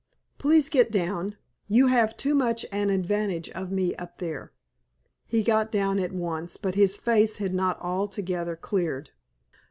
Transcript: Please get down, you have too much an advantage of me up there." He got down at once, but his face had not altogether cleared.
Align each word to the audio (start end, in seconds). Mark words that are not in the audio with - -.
Please 0.39 0.67
get 0.67 0.91
down, 0.91 1.35
you 1.67 1.85
have 1.85 2.17
too 2.17 2.33
much 2.33 2.65
an 2.71 2.89
advantage 2.89 3.51
of 3.51 3.71
me 3.71 3.95
up 3.97 4.17
there." 4.17 4.51
He 5.27 5.43
got 5.43 5.71
down 5.71 5.99
at 5.99 6.11
once, 6.11 6.57
but 6.57 6.73
his 6.73 6.97
face 6.97 7.37
had 7.37 7.53
not 7.53 7.79
altogether 7.79 8.55
cleared. 8.55 9.11